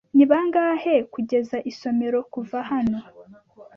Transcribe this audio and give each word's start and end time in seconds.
Ni 0.15 0.25
bangahe 0.29 0.95
kugeza 1.13 1.57
isomero 1.71 2.17
kuva 2.33 2.57
hano? 2.69 2.99